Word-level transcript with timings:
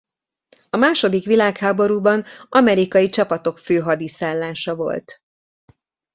A 0.69 0.77
második 0.77 1.25
világháborúban 1.25 2.23
amerikai 2.49 3.07
csapatok 3.07 3.59
főhadiszállása 3.59 4.75
volt. 4.75 5.21